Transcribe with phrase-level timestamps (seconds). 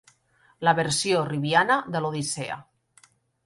[0.67, 2.61] La versió ribiana de l'"Odissea".